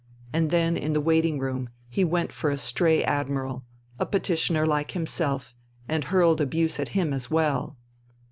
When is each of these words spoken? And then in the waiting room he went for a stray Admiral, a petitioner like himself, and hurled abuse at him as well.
And 0.33 0.49
then 0.49 0.75
in 0.77 0.93
the 0.93 0.99
waiting 0.99 1.37
room 1.37 1.69
he 1.87 2.03
went 2.03 2.33
for 2.33 2.49
a 2.49 2.57
stray 2.57 3.03
Admiral, 3.03 3.63
a 3.99 4.05
petitioner 4.07 4.65
like 4.65 4.93
himself, 4.97 5.53
and 5.87 6.05
hurled 6.05 6.41
abuse 6.41 6.79
at 6.79 6.89
him 6.97 7.13
as 7.13 7.29
well. 7.29 7.77